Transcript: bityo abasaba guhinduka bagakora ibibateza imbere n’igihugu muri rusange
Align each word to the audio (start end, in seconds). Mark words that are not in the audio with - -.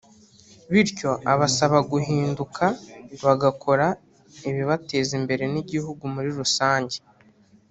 bityo 0.71 1.11
abasaba 1.33 1.77
guhinduka 1.91 2.65
bagakora 3.25 3.87
ibibateza 4.49 5.11
imbere 5.19 5.43
n’igihugu 5.53 6.03
muri 6.13 6.29
rusange 6.39 6.97